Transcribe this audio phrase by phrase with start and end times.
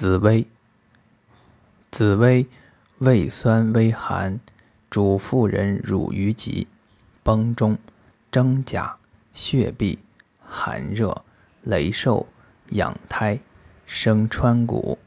[0.00, 0.46] 紫薇，
[1.90, 2.46] 紫薇，
[3.00, 4.40] 味酸微寒，
[4.88, 6.66] 主妇人乳余疾、
[7.22, 7.76] 崩中、
[8.32, 8.96] 蒸甲、
[9.34, 9.98] 血闭、
[10.42, 11.22] 寒热、
[11.64, 12.26] 雷瘦、
[12.70, 13.38] 养胎、
[13.84, 14.98] 生川谷。